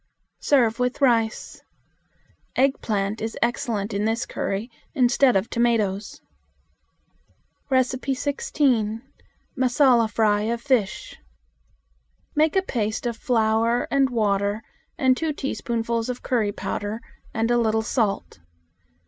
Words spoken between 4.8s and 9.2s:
instead of tomatoes. 16.